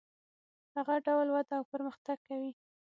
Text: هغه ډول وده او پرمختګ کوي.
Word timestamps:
هغه 0.75 0.95
ډول 1.05 1.27
وده 1.31 1.53
او 1.57 1.63
پرمختګ 1.73 2.17
کوي. 2.27 2.51